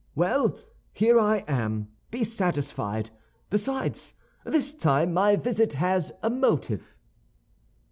[0.15, 0.57] Well,
[0.93, 3.11] here I am; be satisfied.
[3.51, 6.95] Besides, this time, my visit has a motive."